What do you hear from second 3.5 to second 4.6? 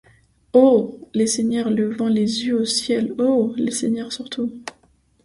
les seigneurs surtout!